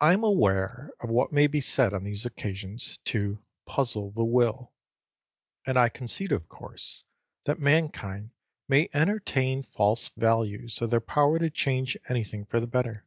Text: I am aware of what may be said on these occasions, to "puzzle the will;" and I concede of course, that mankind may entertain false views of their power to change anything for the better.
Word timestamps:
I 0.00 0.14
am 0.14 0.24
aware 0.24 0.92
of 1.00 1.10
what 1.10 1.30
may 1.30 1.46
be 1.46 1.60
said 1.60 1.92
on 1.92 2.04
these 2.04 2.24
occasions, 2.24 2.96
to 3.04 3.42
"puzzle 3.66 4.10
the 4.10 4.24
will;" 4.24 4.72
and 5.66 5.78
I 5.78 5.90
concede 5.90 6.32
of 6.32 6.48
course, 6.48 7.04
that 7.44 7.60
mankind 7.60 8.30
may 8.66 8.88
entertain 8.94 9.62
false 9.62 10.08
views 10.16 10.80
of 10.80 10.88
their 10.88 11.02
power 11.02 11.38
to 11.38 11.50
change 11.50 11.98
anything 12.08 12.46
for 12.46 12.60
the 12.60 12.66
better. 12.66 13.04